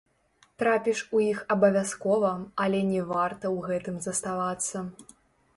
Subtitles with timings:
[0.61, 2.31] Трапіш у іх абавязкова,
[2.65, 4.87] але не варта ў гэтым заставацца.